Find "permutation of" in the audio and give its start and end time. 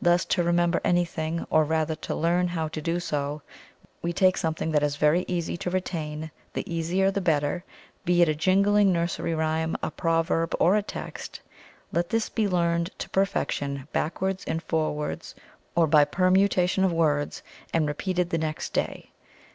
16.06-16.90